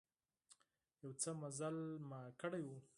[1.03, 2.81] يو څه مزل مو کړى و.